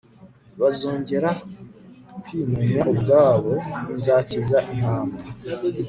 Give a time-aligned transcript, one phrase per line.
[0.59, 1.29] bazongera
[2.23, 3.53] kwimenya ubwabo
[3.95, 5.17] Nzakiza intama